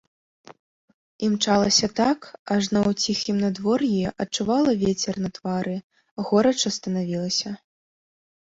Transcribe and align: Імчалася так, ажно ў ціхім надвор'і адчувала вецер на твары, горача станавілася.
Імчалася 1.27 1.87
так, 1.99 2.19
ажно 2.55 2.79
ў 2.91 3.05
ціхім 3.05 3.37
надвор'і 3.45 3.91
адчувала 4.25 4.71
вецер 4.85 5.15
на 5.27 5.31
твары, 5.39 5.77
горача 6.31 6.69
станавілася. 6.81 7.49